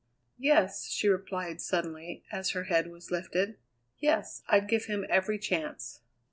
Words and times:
"Yes," 0.39 0.89
she 0.89 1.07
replied 1.07 1.61
suddenly, 1.61 2.23
as 2.31 2.49
her 2.57 2.63
head 2.63 2.87
was 2.87 3.11
lifted; 3.11 3.57
"yes, 3.99 4.41
I'd 4.47 4.67
give 4.67 4.85
him 4.85 5.05
every 5.11 5.37
chance." 5.37 5.99